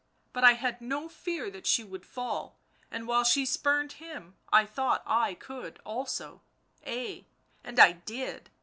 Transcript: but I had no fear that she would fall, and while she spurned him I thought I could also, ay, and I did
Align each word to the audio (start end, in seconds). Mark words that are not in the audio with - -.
but 0.33 0.43
I 0.43 0.53
had 0.53 0.81
no 0.81 1.07
fear 1.07 1.51
that 1.51 1.67
she 1.67 1.83
would 1.83 2.07
fall, 2.07 2.57
and 2.89 3.07
while 3.07 3.23
she 3.23 3.45
spurned 3.45 3.91
him 3.91 4.35
I 4.51 4.65
thought 4.65 5.03
I 5.05 5.35
could 5.35 5.77
also, 5.85 6.41
ay, 6.87 7.27
and 7.63 7.77
I 7.79 7.91
did 7.91 8.49